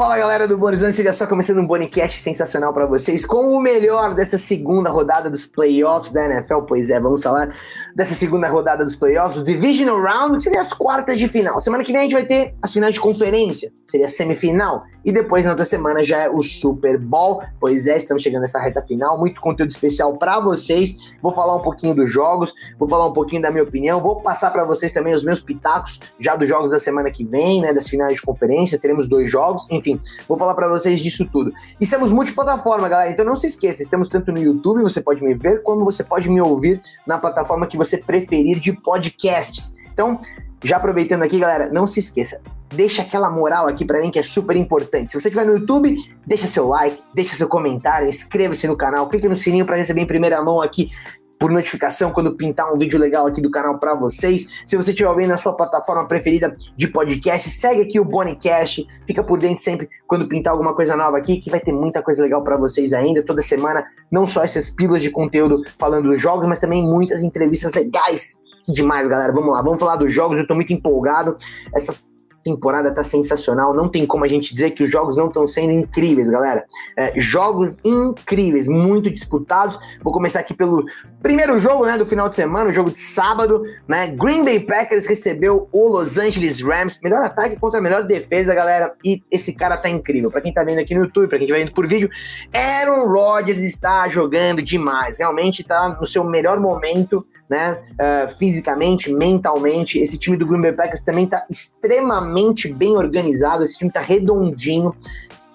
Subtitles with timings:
[0.00, 4.14] Fala galera do Bonizão, siga só começando um Bonicast sensacional para vocês com o melhor
[4.14, 6.62] dessa segunda rodada dos playoffs da NFL.
[6.66, 7.54] Pois é, vamos falar
[7.94, 11.60] dessa segunda rodada dos playoffs, Divisional Round, que seria as quartas de final.
[11.60, 15.12] Semana que vem a gente vai ter as finais de conferência, seria a semifinal, e
[15.12, 17.42] depois na outra semana já é o Super Bowl.
[17.58, 20.96] Pois é, estamos chegando nessa reta final, muito conteúdo especial para vocês.
[21.22, 24.50] Vou falar um pouquinho dos jogos, vou falar um pouquinho da minha opinião, vou passar
[24.50, 27.88] para vocês também os meus pitacos já dos jogos da semana que vem, né, das
[27.88, 31.52] finais de conferência, teremos dois jogos, enfim, vou falar para vocês disso tudo.
[31.80, 35.62] Estamos multiplataforma, galera, então não se esqueça, estamos tanto no YouTube, você pode me ver,
[35.62, 39.76] como você pode me ouvir na plataforma que você preferir de podcasts.
[39.92, 40.18] Então,
[40.62, 42.40] já aproveitando aqui, galera, não se esqueça,
[42.72, 45.12] deixa aquela moral aqui para mim que é super importante.
[45.12, 49.28] Se você estiver no YouTube, deixa seu like, deixa seu comentário, inscreva-se no canal, clique
[49.28, 50.90] no sininho para receber em primeira mão aqui
[51.38, 54.62] por notificação quando pintar um vídeo legal aqui do canal para vocês.
[54.66, 59.24] Se você estiver ouvindo na sua plataforma preferida de podcast, segue aqui o Bonicast, fica
[59.24, 62.44] por dentro sempre quando pintar alguma coisa nova aqui, que vai ter muita coisa legal
[62.44, 66.58] para vocês ainda toda semana, não só essas pílulas de conteúdo falando dos jogos, mas
[66.58, 69.32] também muitas entrevistas legais que demais, galera.
[69.32, 70.38] Vamos lá, vamos falar dos jogos.
[70.38, 71.36] Eu tô muito empolgado.
[71.74, 71.94] Essa
[72.42, 73.74] temporada tá sensacional.
[73.74, 76.64] Não tem como a gente dizer que os jogos não estão sendo incríveis, galera.
[76.96, 79.78] É, jogos incríveis, muito disputados.
[80.02, 80.84] Vou começar aqui pelo
[81.22, 84.08] primeiro jogo, né, do final de semana, o jogo de sábado, né?
[84.08, 88.94] Green Bay Packers recebeu o Los Angeles Rams, melhor ataque contra a melhor defesa, galera.
[89.04, 90.30] E esse cara tá incrível.
[90.30, 92.08] Para quem tá vendo aqui no YouTube, para quem vai indo por vídeo,
[92.54, 95.18] Aaron Rodgers está jogando demais.
[95.18, 97.82] Realmente tá no seu melhor momento né?
[97.94, 99.98] Uh, fisicamente, mentalmente.
[99.98, 102.29] Esse time do Green Bay Packers também está extremamente
[102.74, 104.94] bem organizado, esse time está redondinho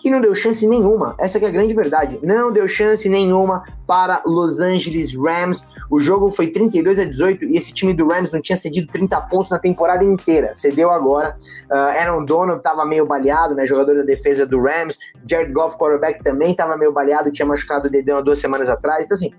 [0.06, 1.16] e não deu chance nenhuma.
[1.20, 2.20] Essa é a grande verdade.
[2.22, 5.68] Não deu chance nenhuma para Los Angeles Rams.
[5.90, 9.20] O jogo foi 32 a 18 e esse time do Rams não tinha cedido 30
[9.22, 10.54] pontos na temporada inteira.
[10.54, 11.36] Cedeu agora.
[11.72, 13.66] Uh, Aaron Donald estava meio baleado, né?
[13.66, 15.00] Jogador da defesa do Rams.
[15.28, 19.06] Jared Goff, quarterback, também estava meio baleado, tinha machucado o dedão há duas semanas atrás.
[19.06, 19.34] Então, assim,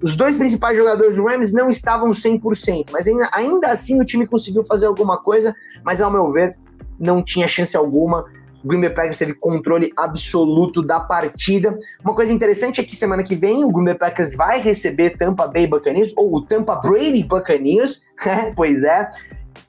[0.00, 4.24] os dois principais jogadores do Rams não estavam 100%, mas ainda, ainda assim o time
[4.24, 5.52] conseguiu fazer alguma coisa,
[5.84, 6.56] mas ao meu ver,
[6.98, 8.24] não tinha chance alguma
[8.64, 11.76] o Green Bay Packers teve controle absoluto da partida.
[12.04, 15.48] Uma coisa interessante é que semana que vem o Green Bay Packers vai receber Tampa
[15.48, 18.04] Bay Buccaneers, ou o Tampa Brady Buccaneers,
[18.54, 19.10] pois é.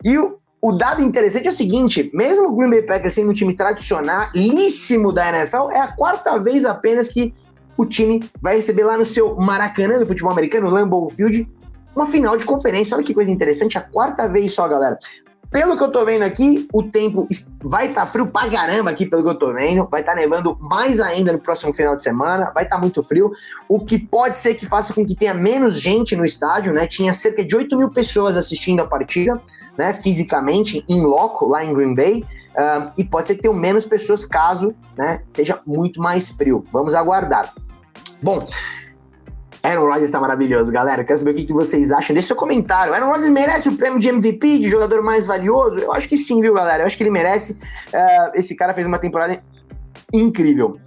[0.03, 3.33] E o, o dado interessante é o seguinte: mesmo o Green Bay Packers sendo um
[3.33, 7.33] time tradicionalíssimo da NFL, é a quarta vez apenas que
[7.75, 11.49] o time vai receber lá no seu Maracanã do futebol americano, Lambeau Field,
[11.95, 12.95] uma final de conferência.
[12.95, 14.99] Olha que coisa interessante, a quarta vez só, galera.
[15.53, 17.27] Pelo que eu tô vendo aqui, o tempo
[17.61, 19.87] vai estar tá frio pra caramba aqui, pelo que eu tô vendo.
[19.87, 22.51] Vai estar tá nevando mais ainda no próximo final de semana.
[22.55, 23.31] Vai estar tá muito frio.
[23.69, 26.87] O que pode ser que faça com que tenha menos gente no estádio, né?
[26.87, 29.39] Tinha cerca de 8 mil pessoas assistindo a partida,
[29.77, 29.93] né?
[29.93, 32.25] Fisicamente, em loco, lá em Green Bay.
[32.53, 36.65] Uh, e pode ser que tenham menos pessoas caso né, esteja muito mais frio.
[36.71, 37.53] Vamos aguardar.
[38.21, 38.47] Bom,
[39.63, 41.05] Aaron Rodgers tá maravilhoso, galera.
[41.05, 42.13] Quero saber o que, que vocês acham.
[42.13, 42.93] Deixe seu comentário.
[42.93, 45.79] Aaron Rodgers merece o prêmio de MVP, de jogador mais valioso?
[45.79, 46.83] Eu acho que sim, viu, galera?
[46.83, 47.53] Eu acho que ele merece.
[47.93, 49.41] Uh, esse cara fez uma temporada
[50.11, 50.77] incrível.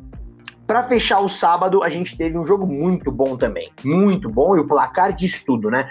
[0.66, 3.72] Para fechar o sábado, a gente teve um jogo muito bom também.
[3.82, 5.88] Muito bom, e o placar diz tudo, né?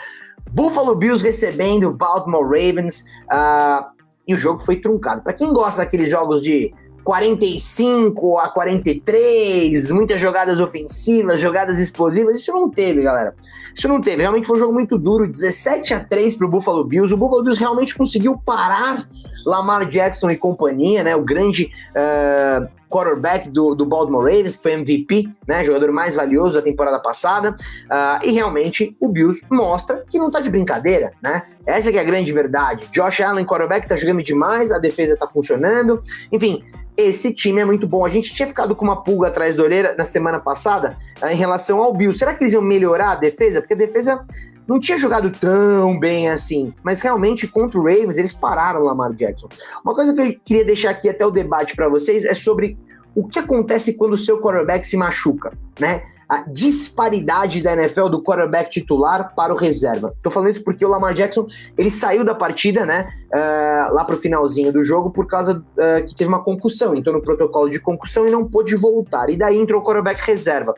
[0.52, 3.04] Buffalo Bills recebendo o Baltimore Ravens.
[3.32, 3.96] Uh,
[4.28, 5.24] e o jogo foi truncado.
[5.24, 6.72] Para quem gosta daqueles jogos de
[7.06, 12.40] 45 a 43, muitas jogadas ofensivas, jogadas explosivas.
[12.40, 13.36] Isso não teve, galera.
[13.76, 14.24] Isso não teve.
[14.24, 17.14] Realmente foi um jogo muito duro, 17 a 3 para o Buffalo Bills.
[17.14, 19.08] O Buffalo Bills realmente conseguiu parar
[19.46, 21.16] Lamar Jackson e companhia, né?
[21.16, 25.64] O grande uh, quarterback do, do Baltimore Ravens, que foi MVP, né?
[25.64, 27.52] Jogador mais valioso da temporada passada.
[27.52, 31.44] Uh, e realmente o Bills mostra que não tá de brincadeira, né?
[31.66, 32.88] Essa é a grande verdade.
[32.92, 36.02] Josh Allen, quarterback, tá jogando demais, a defesa tá funcionando.
[36.32, 36.64] Enfim,
[36.98, 38.06] esse time é muito bom.
[38.06, 41.36] A gente tinha ficado com uma pulga atrás da orelha na semana passada uh, em
[41.36, 42.14] relação ao Bill.
[42.14, 43.60] Será que eles iam melhorar a defesa?
[43.60, 44.26] Porque a defesa
[44.68, 49.14] não tinha jogado tão bem assim, mas realmente contra o Ravens eles pararam o Lamar
[49.14, 49.48] Jackson.
[49.84, 52.78] Uma coisa que eu queria deixar aqui até o debate para vocês é sobre
[53.14, 56.02] o que acontece quando o seu quarterback se machuca, né?
[56.28, 60.14] a disparidade da NFL do quarterback titular para o reserva.
[60.24, 61.48] Tô falando isso porque o Lamar Jackson
[61.78, 66.16] ele saiu da partida, né, uh, lá pro finalzinho do jogo por causa uh, que
[66.16, 69.30] teve uma concussão, então no protocolo de concussão e não pôde voltar.
[69.30, 70.74] E daí entrou o quarterback reserva.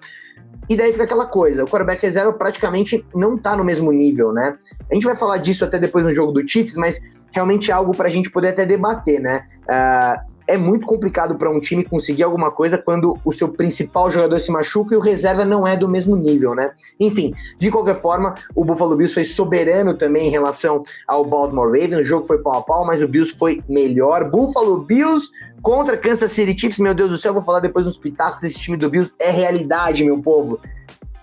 [0.69, 4.57] E daí fica aquela coisa, o quarterback reserva praticamente não tá no mesmo nível, né?
[4.91, 6.99] A gente vai falar disso até depois no jogo do Chiefs, mas
[7.31, 9.45] realmente é algo para a gente poder até debater, né?
[9.63, 14.39] Uh, é muito complicado para um time conseguir alguma coisa quando o seu principal jogador
[14.39, 16.71] se machuca e o reserva não é do mesmo nível, né?
[16.99, 21.97] Enfim, de qualquer forma, o Buffalo Bills foi soberano também em relação ao Baltimore Ravens.
[21.97, 24.29] O jogo foi pau a pau, mas o Bills foi melhor.
[24.29, 25.29] Buffalo Bills
[25.61, 28.43] contra Kansas City Chiefs, meu Deus do céu, vou falar depois uns pitacos.
[28.43, 30.59] Esse time do Bills é realidade, meu povo.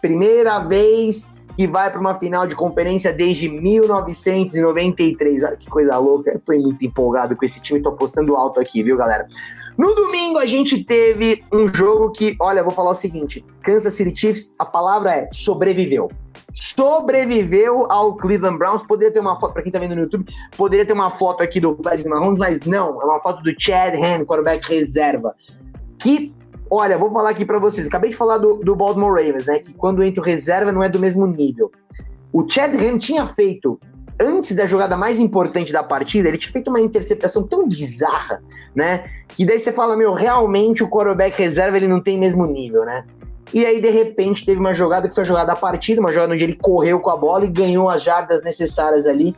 [0.01, 5.45] Primeira vez que vai para uma final de conferência desde 1993.
[5.45, 6.33] Olha que coisa louca.
[6.33, 9.27] Eu tô muito empolgado com esse time, tô apostando alto aqui, viu, galera?
[9.77, 14.15] No domingo a gente teve um jogo que, olha, vou falar o seguinte: Kansas City
[14.17, 16.11] Chiefs, a palavra é sobreviveu.
[16.53, 18.85] Sobreviveu ao Cleveland Browns.
[18.85, 20.25] Poderia ter uma foto, para quem tá vendo no YouTube,
[20.57, 23.95] poderia ter uma foto aqui do Patrick Mahomes, mas não, é uma foto do Chad
[23.95, 25.35] Hand, quarterback reserva.
[25.99, 26.33] Que
[26.77, 27.87] Olha, vou falar aqui para vocês.
[27.87, 29.61] Acabei de falar do, do Baltimore Ravens, né?
[29.61, 31.71] Que quando entra o reserva não é do mesmo nível.
[32.33, 33.79] O Chad Hand tinha feito,
[34.21, 38.43] antes da jogada mais importante da partida, ele tinha feito uma interceptação tão bizarra,
[38.75, 39.05] né?
[39.29, 43.05] Que daí você fala, meu, realmente o quarterback reserva ele não tem mesmo nível, né?
[43.55, 46.35] E aí, de repente, teve uma jogada que foi a jogada da partida, uma jogada
[46.35, 49.35] onde ele correu com a bola e ganhou as jardas necessárias ali uh,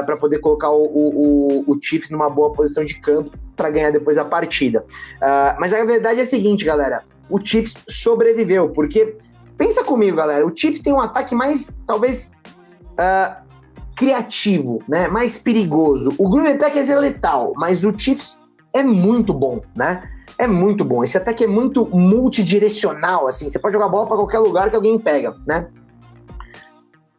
[0.00, 3.92] ah, para poder colocar o, o, o, Chiefs numa boa posição de campo para ganhar
[3.92, 4.84] depois a partida.
[5.18, 9.16] Uh, mas a verdade é a seguinte, galera: o Chiefs sobreviveu, porque
[9.56, 12.32] pensa comigo, galera, o Chiefs tem um ataque mais, talvez.
[12.94, 13.40] Uh,
[13.94, 15.06] criativo, né?
[15.06, 16.10] Mais perigoso.
[16.18, 18.42] O Green Bay é letal, mas o Chiefs
[18.74, 20.02] é muito bom, né?
[20.38, 21.04] É muito bom.
[21.04, 23.48] Esse ataque é muito multidirecional, assim.
[23.48, 25.68] Você pode jogar bola para qualquer lugar que alguém pega, né?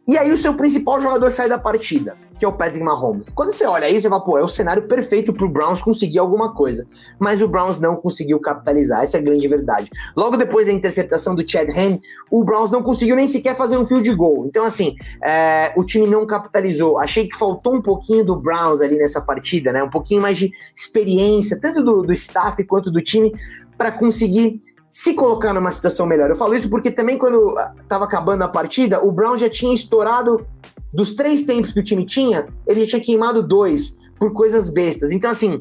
[0.05, 3.29] E aí o seu principal jogador sai da partida, que é o Patrick Mahomes.
[3.29, 6.53] Quando você olha aí, você fala, pô, é o cenário perfeito pro Browns conseguir alguma
[6.53, 6.85] coisa.
[7.17, 9.89] Mas o Browns não conseguiu capitalizar, essa é a grande verdade.
[10.13, 13.85] Logo depois da interceptação do Chad Hen, o Browns não conseguiu nem sequer fazer um
[13.85, 14.45] field goal.
[14.45, 17.00] Então, assim, é, o time não capitalizou.
[17.00, 19.81] Achei que faltou um pouquinho do Browns ali nessa partida, né?
[19.81, 23.33] Um pouquinho mais de experiência, tanto do, do staff quanto do time,
[23.77, 24.59] para conseguir
[24.93, 26.29] se colocar numa situação melhor.
[26.29, 30.45] Eu falo isso porque também quando estava acabando a partida, o Brown já tinha estourado
[30.93, 35.09] dos três tempos que o time tinha, ele já tinha queimado dois por coisas bestas.
[35.09, 35.59] Então, assim,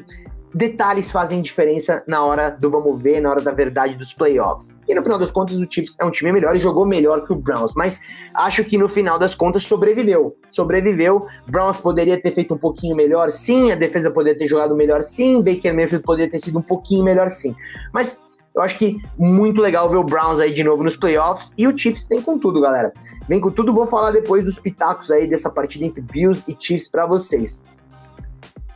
[0.53, 4.75] detalhes fazem diferença na hora do vamos ver, na hora da verdade dos playoffs.
[4.87, 7.33] E no final das contas, o Chiefs é um time melhor e jogou melhor que
[7.33, 8.01] o Browns, mas
[8.35, 10.37] acho que no final das contas sobreviveu.
[10.51, 11.25] Sobreviveu.
[11.47, 13.71] Browns poderia ter feito um pouquinho melhor, sim.
[13.71, 15.41] A defesa poderia ter jogado melhor, sim.
[15.41, 17.55] Baker Mayfield poderia ter sido um pouquinho melhor, sim.
[17.91, 18.21] Mas
[18.55, 21.53] eu acho que muito legal ver o Browns aí de novo nos playoffs.
[21.57, 22.93] E o Chiefs vem com tudo, galera.
[23.27, 23.73] Vem com tudo.
[23.73, 27.63] Vou falar depois dos pitacos aí dessa partida entre Bills e Chiefs para vocês.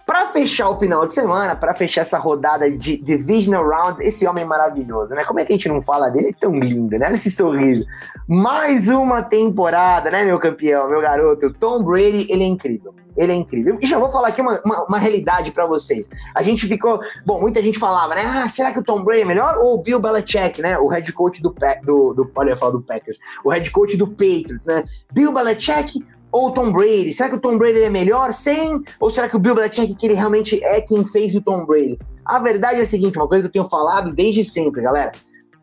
[0.07, 4.45] Para fechar o final de semana, para fechar essa rodada de Divisional Rounds, esse homem
[4.45, 5.25] maravilhoso, né?
[5.25, 6.29] Como é que a gente não fala dele?
[6.29, 7.07] É tão lindo, né?
[7.07, 7.85] Olha esse sorriso.
[8.25, 11.53] Mais uma temporada, né, meu campeão, meu garoto?
[11.59, 12.95] Tom Brady, ele é incrível.
[13.17, 13.77] Ele é incrível.
[13.81, 16.09] E já vou falar aqui uma, uma, uma realidade para vocês.
[16.33, 17.01] A gente ficou.
[17.25, 18.21] Bom, muita gente falava, né?
[18.25, 19.57] Ah, será que o Tom Brady é melhor?
[19.57, 20.77] Ou o Bill Belichick, né?
[20.77, 22.31] O head coach do, do, do.
[22.33, 23.17] Olha, eu falo do Packers.
[23.43, 24.83] O head coach do Patriots, né?
[25.11, 26.01] Bill Belichick
[26.31, 27.13] ou Tom Brady?
[27.13, 28.81] Será que o Tom Brady é melhor sem?
[28.99, 31.97] Ou será que o Bill Belichick que ele realmente é quem fez o Tom Brady?
[32.25, 35.11] A verdade é a seguinte, uma coisa que eu tenho falado desde sempre, galera.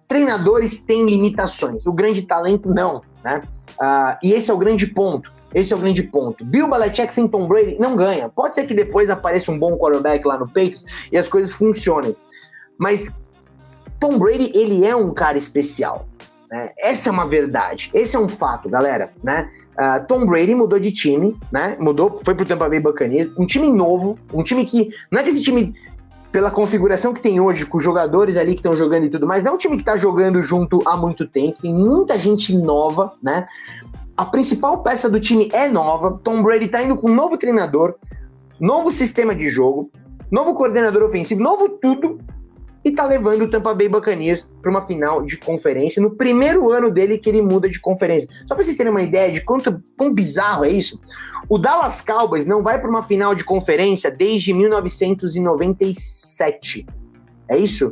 [0.08, 3.42] Treinadores têm limitações, o grande talento não, né?
[3.80, 5.32] Uh, e esse é o grande ponto.
[5.54, 6.44] Esse é o grande ponto.
[6.44, 8.28] Bill Belichick sem Tom Brady não ganha.
[8.28, 12.16] Pode ser que depois apareça um bom quarterback lá no Patriots e as coisas funcionem.
[12.76, 13.14] Mas
[14.00, 16.08] Tom Brady, ele é um cara especial.
[16.50, 16.70] Né?
[16.76, 17.90] Essa é uma verdade.
[17.94, 19.12] Esse é um fato, galera.
[19.22, 19.48] Né?
[19.78, 21.76] Uh, Tom Brady mudou de time, né?
[21.80, 25.30] Mudou, foi pro Tampa Bay Buccaneers, um time novo, um time que não é que
[25.30, 25.74] esse time
[26.30, 29.44] pela configuração que tem hoje, com os jogadores ali que estão jogando e tudo mais,
[29.44, 33.12] não é um time que tá jogando junto há muito tempo, tem muita gente nova,
[33.22, 33.46] né?
[34.16, 36.20] A principal peça do time é nova.
[36.22, 37.94] Tom Brady tá indo com um novo treinador,
[38.58, 39.90] novo sistema de jogo,
[40.28, 42.18] novo coordenador ofensivo, novo tudo,
[42.84, 46.90] e tá levando o Tampa Bay Buccaneers para uma final de conferência no primeiro ano
[46.90, 48.28] dele que ele muda de conferência.
[48.46, 51.00] Só para vocês terem uma ideia de quanto quão bizarro é isso,
[51.48, 56.86] o Dallas Cowboys não vai para uma final de conferência desde 1997.
[57.48, 57.90] É isso?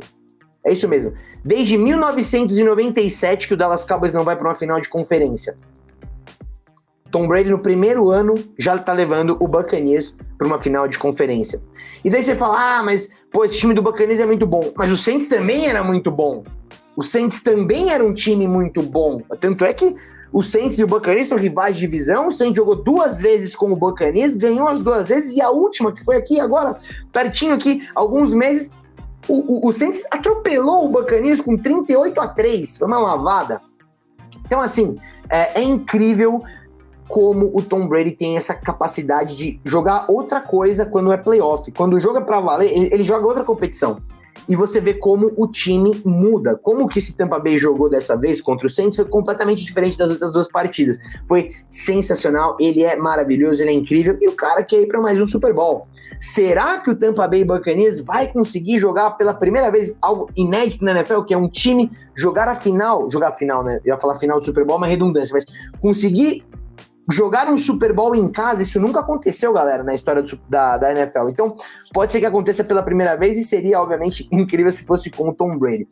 [0.65, 1.13] É isso mesmo.
[1.43, 5.57] Desde 1997 que o Dallas Cowboys não vai para uma final de conferência.
[7.11, 11.61] Tom Brady no primeiro ano já tá levando o Buccaneers para uma final de conferência.
[12.03, 14.71] E daí você fala: "Ah, mas pô, esse time do Buccaneers é muito bom.
[14.77, 16.43] Mas o Saints também era muito bom.
[16.95, 19.19] O Saints também era um time muito bom.
[19.41, 19.95] Tanto é que
[20.31, 22.27] o Saints e o Buccaneers são rivais de divisão.
[22.27, 25.91] O Saints jogou duas vezes com o Buccaneers, ganhou as duas vezes, e a última,
[25.91, 26.77] que foi aqui agora,
[27.11, 28.71] pertinho aqui, alguns meses,
[29.27, 32.77] o, o, o Saints atropelou o Buccaneers com 38 a 3.
[32.77, 33.61] Foi uma lavada.
[34.45, 34.99] Então, assim,
[35.29, 36.43] é, é incrível
[37.13, 41.71] como o Tom Brady tem essa capacidade de jogar outra coisa quando é playoff.
[41.71, 44.01] Quando joga para valer, ele, ele joga outra competição
[44.49, 46.55] e você vê como o time muda.
[46.55, 50.09] Como que esse Tampa Bay jogou dessa vez contra o Saints foi completamente diferente das
[50.09, 50.97] outras duas partidas.
[51.29, 55.21] Foi sensacional, ele é maravilhoso, ele é incrível e o cara quer ir para mais
[55.21, 55.87] um Super Bowl.
[56.19, 60.93] Será que o Tampa Bay Buccaneers vai conseguir jogar pela primeira vez algo inédito na
[60.93, 63.79] NFL, que é um time jogar a final, jogar a final, né?
[63.85, 65.45] Eu ia falar final do Super Bowl, uma redundância, mas
[65.79, 66.43] conseguir
[67.11, 70.91] jogar um Super Bowl em casa, isso nunca aconteceu, galera, na história do, da, da
[70.91, 71.29] NFL.
[71.29, 71.55] Então,
[71.93, 75.33] pode ser que aconteça pela primeira vez e seria, obviamente, incrível se fosse com o
[75.33, 75.87] Tom Brady.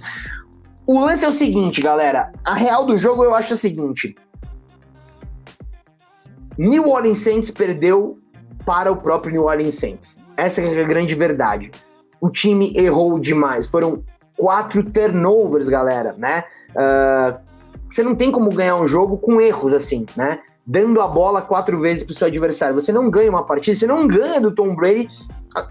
[0.85, 2.31] O lance é o seguinte, galera.
[2.43, 4.15] A real do jogo eu acho o seguinte:
[6.57, 8.19] New Orleans Saints perdeu
[8.65, 10.19] para o próprio New Orleans Saints.
[10.35, 11.71] Essa é a grande verdade.
[12.19, 13.67] O time errou demais.
[13.67, 14.03] Foram
[14.37, 16.43] quatro turnovers, galera, né?
[16.71, 17.39] Uh,
[17.89, 20.39] você não tem como ganhar um jogo com erros assim, né?
[20.65, 22.75] Dando a bola quatro vezes para o seu adversário.
[22.75, 25.09] Você não ganha uma partida, você não ganha do Tom Brady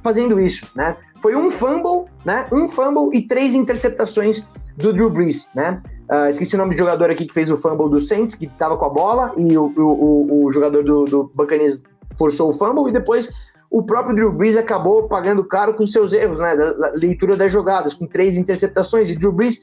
[0.03, 0.97] fazendo isso, né?
[1.23, 2.47] Foi um fumble, né?
[2.53, 5.81] Um fumble e três interceptações do Drew Brees, né?
[6.11, 8.77] Uh, esqueci o nome do jogador aqui que fez o fumble do Saints, que estava
[8.77, 11.83] com a bola, e o, o, o jogador do, do Buccaneers
[12.19, 13.31] forçou o fumble, e depois
[13.71, 16.57] o próprio Drew Brees acabou pagando caro com seus erros, né?
[16.57, 19.61] Da, da leitura das jogadas, com três interceptações, e Drew Brees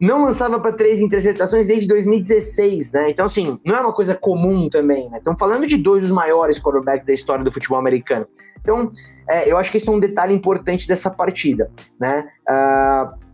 [0.00, 3.10] não lançava para três interceptações desde 2016, né?
[3.10, 5.18] Então, assim, não é uma coisa comum também, né?
[5.18, 8.26] Estamos falando de dois dos maiores quarterbacks da história do futebol americano.
[8.60, 8.90] Então,
[9.28, 12.28] é, eu acho que esse é um detalhe importante dessa partida, né?
[12.48, 13.26] Uh,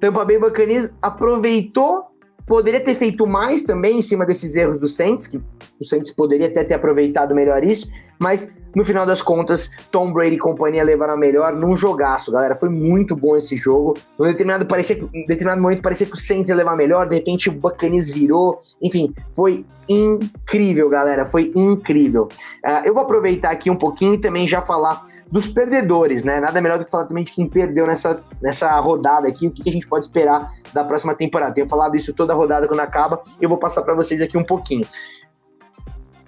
[0.00, 2.04] Tampa Bay Buccaneers aproveitou,
[2.46, 5.42] poderia ter feito mais também em cima desses erros do Saints, que
[5.78, 10.36] o Saints poderia até ter aproveitado melhor isso, mas no final das contas, Tom Brady
[10.36, 12.54] e companhia levaram a melhor num jogaço, galera.
[12.54, 13.94] Foi muito bom esse jogo.
[14.18, 17.52] Determinado, parecia, em determinado momento parecia que o Saints ia levar melhor, de repente o
[17.52, 18.60] Buccaneers virou.
[18.82, 21.24] Enfim, foi incrível, galera.
[21.24, 22.28] Foi incrível.
[22.64, 26.40] Uh, eu vou aproveitar aqui um pouquinho e também já falar dos perdedores, né?
[26.40, 29.62] Nada melhor do que falar também de quem perdeu nessa, nessa rodada aqui, o que,
[29.62, 31.54] que a gente pode esperar da próxima temporada.
[31.54, 34.44] Tenho falado isso toda a rodada quando acaba, eu vou passar para vocês aqui um
[34.44, 34.86] pouquinho.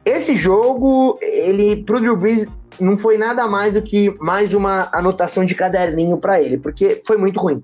[0.06, 2.46] Esse jogo, ele pro Drew Brees
[2.80, 7.16] não foi nada mais do que mais uma anotação de caderninho para ele, porque foi
[7.16, 7.60] muito ruim.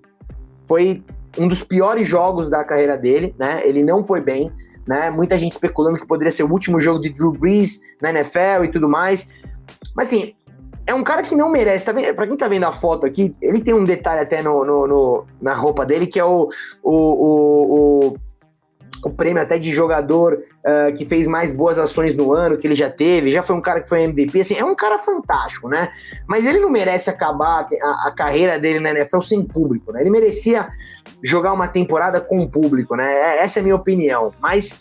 [0.67, 1.05] Foi
[1.39, 3.63] um dos piores jogos da carreira dele, né?
[3.65, 4.51] Ele não foi bem,
[4.85, 5.09] né?
[5.09, 8.69] Muita gente especulando que poderia ser o último jogo de Drew Brees na NFL e
[8.73, 9.29] tudo mais.
[9.95, 10.35] Mas assim,
[10.85, 11.87] é um cara que não merece.
[11.87, 12.13] Tá vendo?
[12.13, 15.25] Pra quem tá vendo a foto aqui, ele tem um detalhe até no, no, no
[15.41, 16.49] na roupa dele, que é o,
[16.83, 18.17] o, o, o
[19.05, 22.75] o prêmio até de jogador uh, que fez mais boas ações no ano que ele
[22.75, 25.93] já teve, já foi um cara que foi MVP, assim, é um cara fantástico, né?
[26.27, 30.01] Mas ele não merece acabar a, a carreira dele na NFL sem público, né?
[30.01, 30.69] Ele merecia
[31.23, 33.13] jogar uma temporada com público, né?
[33.13, 34.33] É, essa é a minha opinião.
[34.41, 34.81] Mas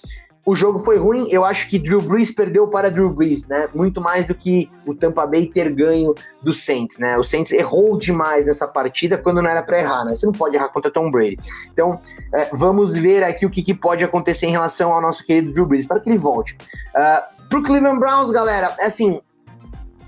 [0.52, 1.30] o jogo foi ruim.
[1.30, 3.70] Eu acho que Drew Brees perdeu para Drew Brees, né?
[3.74, 7.18] Muito mais do que o Tampa Bay ter ganho do Saints, né?
[7.18, 10.14] O Saints errou demais nessa partida quando não era para errar, né?
[10.14, 11.38] Você não pode errar contra Tom Brady.
[11.72, 12.02] Então,
[12.34, 15.66] é, vamos ver aqui o que, que, pode acontecer em relação ao nosso querido Drew
[15.66, 16.58] Brees, para que ele volte.
[16.90, 19.22] Uh, pro Cleveland Browns, galera, é assim,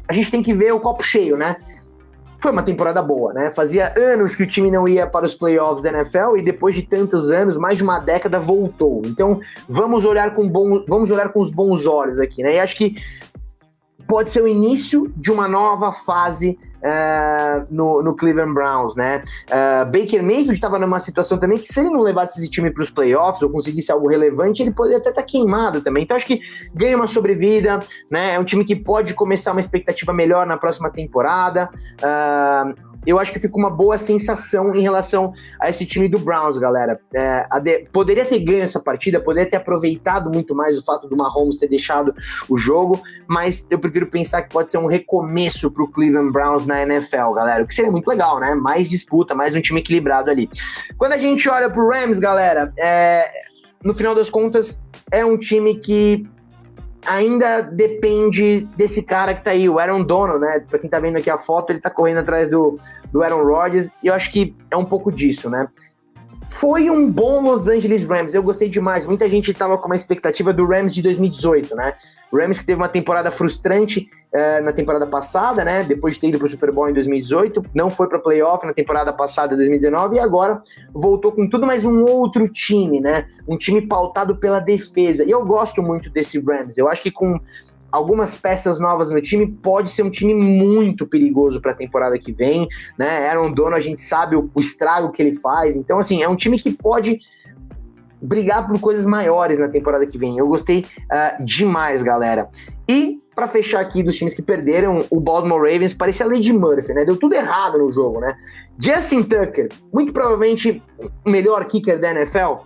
[0.09, 1.55] a gente tem que ver o copo cheio, né?
[2.43, 3.49] Foi uma temporada boa, né?
[3.49, 6.81] Fazia anos que o time não ia para os playoffs da NFL e depois de
[6.81, 9.01] tantos anos, mais de uma década, voltou.
[9.05, 12.55] Então, vamos olhar com bom, vamos olhar com os bons olhos aqui, né?
[12.55, 12.97] E acho que
[14.07, 19.23] pode ser o início de uma nova fase uh, no, no, Cleveland Browns, né?
[19.47, 22.83] Uh, Baker Mayfield estava numa situação também que se ele não levasse esse time para
[22.83, 26.03] os playoffs ou conseguisse algo relevante, ele poderia até estar tá queimado também.
[26.03, 26.41] Então acho que
[26.73, 27.79] ganha uma sobrevida,
[28.11, 28.35] né?
[28.35, 31.69] É um time que pode começar uma expectativa melhor na próxima temporada.
[32.01, 36.57] Uh, eu acho que fica uma boa sensação em relação a esse time do Browns,
[36.57, 36.99] galera.
[37.13, 41.15] É, de, poderia ter ganho essa partida, poderia ter aproveitado muito mais o fato do
[41.15, 42.13] Mahomes ter deixado
[42.49, 46.65] o jogo, mas eu prefiro pensar que pode ser um recomeço para o Cleveland Browns
[46.65, 47.63] na NFL, galera.
[47.63, 48.55] O que seria muito legal, né?
[48.55, 50.49] Mais disputa, mais um time equilibrado ali.
[50.97, 53.29] Quando a gente olha para o Rams, galera, é,
[53.83, 54.81] no final das contas,
[55.11, 56.25] é um time que
[57.05, 60.63] ainda depende desse cara que tá aí, o Aaron Donald, né?
[60.69, 62.77] Pra quem tá vendo aqui a foto, ele tá correndo atrás do,
[63.11, 65.67] do Aaron Rodgers, e eu acho que é um pouco disso, né?
[66.47, 69.07] Foi um bom Los Angeles Rams, eu gostei demais.
[69.07, 71.93] Muita gente tava com uma expectativa do Rams de 2018, né?
[72.31, 75.83] O Rams que teve uma temporada frustrante uh, na temporada passada, né?
[75.83, 79.13] Depois de ter ido pro Super Bowl em 2018, não foi para playoff na temporada
[79.13, 80.61] passada, 2019, e agora
[80.93, 83.25] voltou com tudo mais um outro time, né?
[83.47, 85.23] Um time pautado pela defesa.
[85.23, 86.77] E eu gosto muito desse Rams.
[86.77, 87.39] Eu acho que com
[87.93, 92.31] algumas peças novas no time, pode ser um time muito perigoso para a temporada que
[92.31, 93.29] vem, né?
[93.29, 96.35] Aaron Dono, a gente sabe o, o, estrago que ele faz, então assim, é um
[96.35, 97.19] time que pode
[98.19, 100.39] brigar por coisas maiores na temporada que vem.
[100.39, 102.49] Eu gostei uh, demais, galera.
[102.89, 106.93] E para fechar aqui dos times que perderam, o Baltimore Ravens parecia a Lady Murphy,
[106.93, 107.05] né?
[107.05, 108.35] Deu tudo errado no jogo, né?
[108.79, 110.81] Justin Tucker, muito provavelmente
[111.23, 112.63] o melhor kicker da NFL,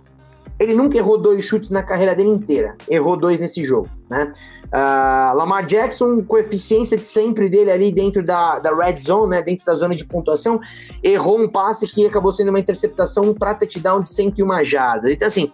[0.58, 2.76] ele nunca errou dois chutes na carreira dele inteira.
[2.88, 4.32] Errou dois nesse jogo, né?
[4.66, 9.42] Uh, Lamar Jackson, com eficiência de sempre dele ali dentro da, da red zone, né?
[9.42, 10.60] Dentro da zona de pontuação,
[11.02, 15.12] errou um passe que acabou sendo uma interceptação para touchdown de 101 jardas.
[15.12, 15.52] Então, assim,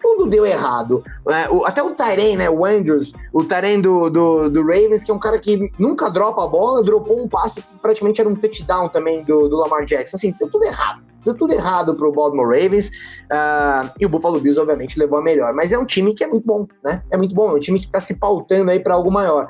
[0.00, 1.02] tudo deu errado.
[1.28, 2.50] É, o, até o Tyren, né?
[2.50, 6.44] O Andrews, o Tyren do, do, do, Ravens, que é um cara que nunca dropa
[6.44, 10.16] a bola, dropou um passe que praticamente era um touchdown também do, do Lamar Jackson.
[10.16, 11.02] Assim, deu tudo errado.
[11.24, 12.88] Deu tudo errado pro Baltimore Ravens.
[12.88, 15.52] Uh, e o Buffalo Bills, obviamente, levou a melhor.
[15.52, 17.02] Mas é um time que é muito bom, né?
[17.10, 17.50] É muito bom.
[17.50, 19.48] É um time que tá se pautando aí para algo maior.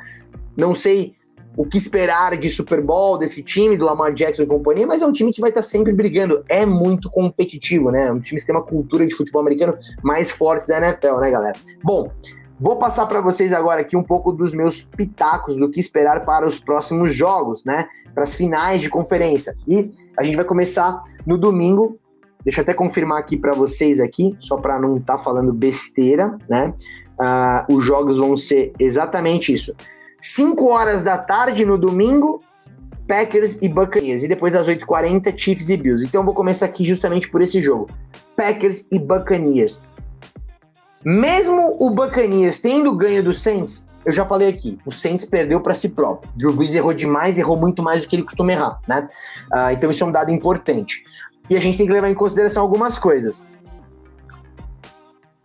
[0.56, 1.14] Não sei
[1.58, 5.06] o que esperar de Super Bowl desse time, do Lamar Jackson e companhia, mas é
[5.06, 6.44] um time que vai estar sempre brigando.
[6.48, 8.06] É muito competitivo, né?
[8.06, 11.30] É um time que tem uma cultura de futebol americano mais forte da NFL, né,
[11.32, 11.58] galera?
[11.82, 12.12] Bom,
[12.60, 16.44] Vou passar para vocês agora aqui um pouco dos meus pitacos do que esperar para
[16.44, 17.86] os próximos jogos, né?
[18.12, 19.54] Para as finais de conferência.
[19.68, 22.00] E a gente vai começar no domingo.
[22.42, 26.36] Deixa eu até confirmar aqui para vocês aqui, só para não estar tá falando besteira,
[26.48, 26.74] né?
[27.20, 29.72] Uh, os jogos vão ser exatamente isso.
[30.20, 32.42] 5 horas da tarde no domingo,
[33.06, 34.22] Packers e Buccaneers.
[34.22, 36.04] E depois às 8h40, Chiefs e Bills.
[36.04, 37.88] Então eu vou começar aqui justamente por esse jogo.
[38.36, 39.82] Packers e Buccaneers.
[41.04, 45.74] Mesmo o Buccaneers tendo ganho do Saints, eu já falei aqui, o Saints perdeu para
[45.74, 46.30] si próprio.
[46.34, 49.06] Drew Brees errou demais, errou muito mais do que ele costuma errar, né?
[49.52, 51.04] Uh, então isso é um dado importante.
[51.50, 53.46] E a gente tem que levar em consideração algumas coisas.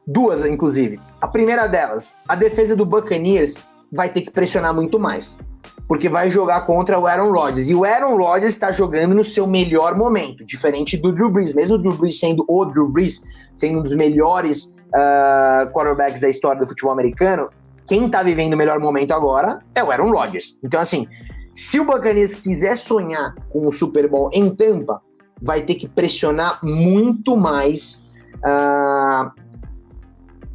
[0.05, 0.99] Duas, inclusive.
[1.21, 3.55] A primeira delas, a defesa do Buccaneers
[3.93, 5.39] vai ter que pressionar muito mais.
[5.87, 7.69] Porque vai jogar contra o Aaron Rodgers.
[7.69, 11.53] E o Aaron Rodgers está jogando no seu melhor momento, diferente do Drew Brees.
[11.53, 13.21] Mesmo o Drew Brees sendo o Drew Brees,
[13.53, 17.49] sendo um dos melhores uh, quarterbacks da história do futebol americano,
[17.87, 20.57] quem está vivendo o melhor momento agora é o Aaron Rodgers.
[20.63, 21.07] Então, assim,
[21.53, 25.01] se o Buccaneers quiser sonhar com o Super Bowl em Tampa,
[25.41, 28.07] vai ter que pressionar muito mais
[28.37, 29.29] uh,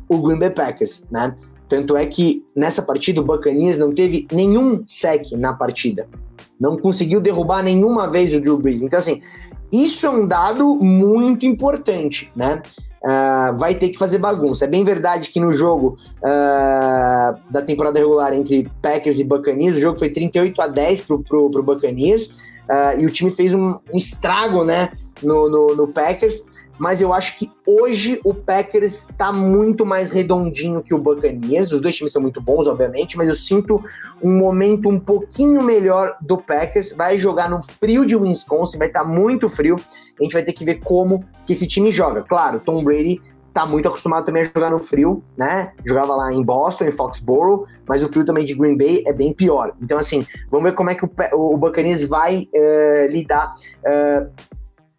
[0.08, 1.36] o Green Bay Packers, né?
[1.68, 6.08] Tanto é que nessa partida o Buccaneers não teve nenhum sec na partida.
[6.58, 8.82] Não conseguiu derrubar nenhuma vez o Drew Brees.
[8.82, 9.20] Então, assim,
[9.72, 12.62] isso é um dado muito importante, né?
[13.00, 14.64] Uh, vai ter que fazer bagunça.
[14.64, 19.80] É bem verdade que no jogo uh, da temporada regular entre Packers e Buccaneers, o
[19.80, 22.28] jogo foi 38 a 10 pro, pro, pro Buccaneers,
[22.68, 24.90] uh, e o time fez um, um estrago, né?
[25.22, 26.44] No, no, no, Packers,
[26.78, 31.72] mas eu acho que hoje o Packers está muito mais redondinho que o Buccaneers.
[31.72, 33.82] Os dois times são muito bons, obviamente, mas eu sinto
[34.22, 36.92] um momento um pouquinho melhor do Packers.
[36.92, 39.76] Vai jogar no frio de Wisconsin, vai estar tá muito frio.
[40.18, 42.22] A gente vai ter que ver como que esse time joga.
[42.22, 43.20] Claro, Tom Brady
[43.58, 45.72] tá muito acostumado também a jogar no frio, né?
[45.84, 49.32] Jogava lá em Boston, em Foxborough, mas o frio também de Green Bay é bem
[49.32, 49.74] pior.
[49.82, 54.30] Então, assim, vamos ver como é que o, o Buccaneers vai uh, lidar uh,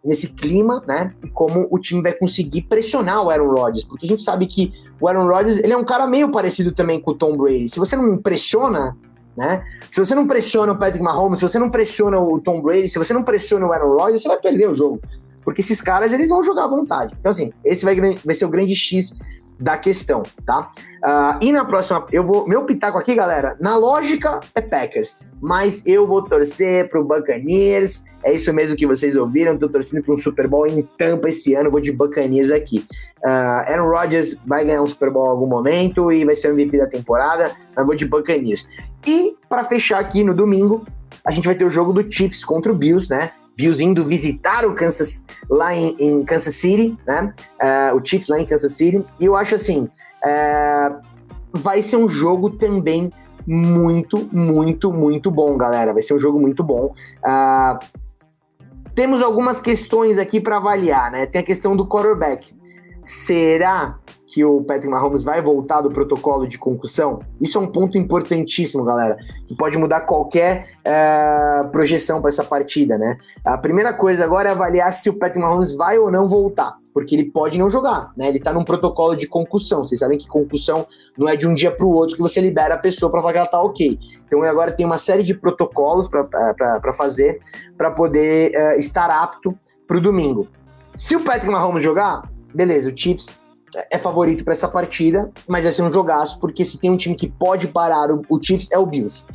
[0.03, 1.13] nesse clima, né?
[1.23, 4.73] E como o time vai conseguir pressionar o Aaron Rodgers, porque a gente sabe que
[4.99, 7.69] o Aaron Rodgers, ele é um cara meio parecido também com o Tom Brady.
[7.69, 8.95] Se você não pressiona,
[9.35, 9.63] né?
[9.89, 12.97] Se você não pressiona o Patrick Mahomes, se você não pressiona o Tom Brady, se
[12.97, 15.01] você não pressiona o Aaron Rodgers, você vai perder o jogo.
[15.43, 17.15] Porque esses caras, eles vão jogar à vontade.
[17.19, 19.17] Então, assim, esse vai, vai ser o grande X
[19.59, 20.71] da questão, tá?
[21.03, 22.47] Uh, e na próxima, eu vou.
[22.47, 28.05] Meu pitaco aqui, galera, na lógica é Packers, mas eu vou torcer pro Buccaneers.
[28.23, 29.57] É isso mesmo que vocês ouviram.
[29.57, 31.69] Tô torcendo para um Super Bowl em Tampa esse ano.
[31.69, 32.85] Vou de Buccaneers aqui.
[33.23, 33.27] Uh,
[33.67, 36.87] Aaron Rodgers vai ganhar um Super Bowl em algum momento e vai ser MVP da
[36.87, 37.51] temporada.
[37.75, 38.67] Mas vou de Buccaneers.
[39.07, 40.85] E para fechar aqui no domingo,
[41.25, 43.31] a gente vai ter o jogo do Chiefs contra o Bills, né?
[43.59, 47.33] Bills indo visitar o Kansas lá em, em Kansas City, né?
[47.61, 49.05] Uh, o Chiefs lá em Kansas City.
[49.19, 49.89] E eu acho assim,
[50.25, 51.01] uh,
[51.51, 53.11] vai ser um jogo também
[53.45, 55.91] muito, muito, muito bom, galera.
[55.91, 56.93] Vai ser um jogo muito bom.
[57.17, 57.85] Uh,
[58.95, 61.25] temos algumas questões aqui para avaliar, né?
[61.25, 62.55] Tem a questão do quarterback.
[63.03, 63.98] Será
[64.29, 67.19] que o Patrick Mahomes vai voltar do protocolo de concussão?
[67.41, 72.95] Isso é um ponto importantíssimo, galera, que pode mudar qualquer uh, projeção para essa partida,
[72.95, 73.17] né?
[73.43, 77.15] A primeira coisa agora é avaliar se o Patrick Mahomes vai ou não voltar, porque
[77.15, 78.27] ele pode não jogar, né?
[78.27, 79.83] Ele tá num protocolo de concussão.
[79.83, 80.85] Vocês sabem que concussão
[81.17, 83.33] não é de um dia para o outro que você libera a pessoa para falar
[83.33, 83.97] que ela tá ok.
[84.27, 87.39] Então agora tem uma série de protocolos para fazer
[87.75, 90.47] para poder uh, estar apto para o domingo.
[90.95, 93.39] Se o Patrick Mahomes jogar, beleza, o Chiefs
[93.89, 97.15] é favorito para essa partida, mas vai ser um jogaço, porque se tem um time
[97.15, 99.25] que pode parar o, o Chiefs é o Bills.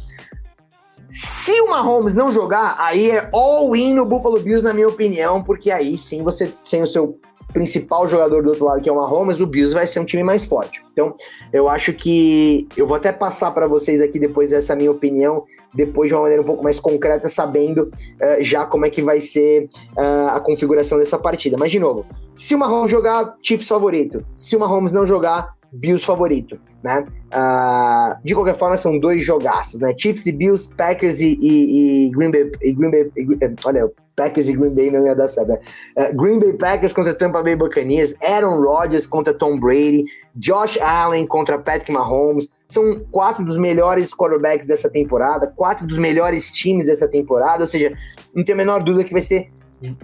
[1.09, 5.70] Se o Mahomes não jogar, aí é all-in no Buffalo Bills, na minha opinião, porque
[5.70, 7.18] aí sim você tem o seu
[7.54, 10.24] principal jogador do outro lado, que é o Mahomes, o Bills vai ser um time
[10.24, 10.84] mais forte.
[10.92, 11.14] Então,
[11.52, 16.08] eu acho que eu vou até passar para vocês aqui depois essa minha opinião, depois
[16.08, 19.70] de uma maneira um pouco mais concreta, sabendo uh, já como é que vai ser
[19.96, 21.56] uh, a configuração dessa partida.
[21.58, 24.24] Mas, de novo, se o Mahomes jogar, Chiefs favorito.
[24.34, 27.06] Se o Mahomes não jogar, Bills favorito, né?
[27.32, 29.94] Uh, de qualquer forma, são dois jogaços, né?
[29.96, 32.52] Chiefs e Bills, Packers e, e, e Green Bay.
[32.62, 33.26] E Green Bay e,
[33.64, 35.48] olha, Packers e Green Bay não ia dar certo.
[35.48, 35.59] Né?
[35.96, 40.05] Uh, Green Bay Packers contra Tampa Bay Buccaneers, Aaron Rodgers contra Tom Brady,
[40.37, 42.48] Josh Allen contra Patrick Mahomes.
[42.68, 47.96] São quatro dos melhores quarterbacks dessa temporada, quatro dos melhores times dessa temporada, ou seja,
[48.35, 49.50] não tenho a menor dúvida que vai ser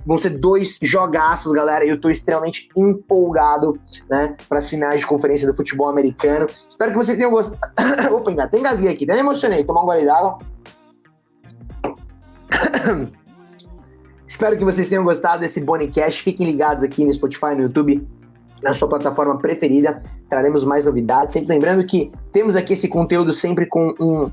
[0.05, 1.85] Vão ser dois jogaços, galera.
[1.87, 6.47] Eu tô extremamente empolgado, né, para as finais de conferência do futebol americano.
[6.69, 7.59] Espero que vocês tenham gostado.
[8.15, 9.65] Opa, ainda tem gasguei aqui, até me emocionei.
[9.65, 10.39] Tomar um gole d'água.
[14.31, 16.23] Espero que vocês tenham gostado desse Bonicast.
[16.23, 18.07] Fiquem ligados aqui no Spotify, no YouTube,
[18.63, 19.99] na sua plataforma preferida.
[20.29, 21.33] Traremos mais novidades.
[21.33, 24.31] Sempre lembrando que temos aqui esse conteúdo sempre com um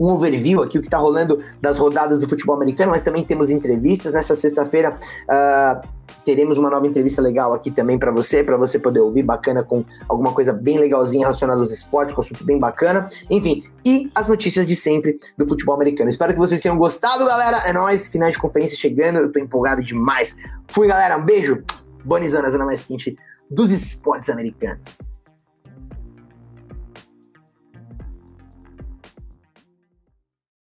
[0.00, 3.50] um overview aqui, o que está rolando das rodadas do futebol americano, mas também temos
[3.50, 4.12] entrevistas.
[4.12, 5.88] Nessa sexta-feira uh,
[6.24, 9.84] teremos uma nova entrevista legal aqui também para você, para você poder ouvir, bacana, com
[10.08, 13.08] alguma coisa bem legalzinha relacionada aos esportes, com assunto bem bacana.
[13.30, 16.10] Enfim, e as notícias de sempre do futebol americano.
[16.10, 17.58] Espero que vocês tenham gostado, galera.
[17.58, 20.36] É nóis, final de conferência chegando, eu tô empolgado demais.
[20.68, 21.62] Fui, galera, um beijo.
[22.04, 23.16] Bonizona, zona mais quente
[23.50, 25.15] dos esportes americanos.